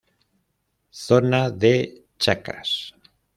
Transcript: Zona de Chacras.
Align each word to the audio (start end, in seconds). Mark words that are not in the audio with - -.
Zona 1.01 1.51
de 1.51 1.73
Chacras. 2.17 2.73